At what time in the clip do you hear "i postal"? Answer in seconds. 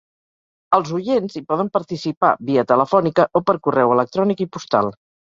4.47-4.91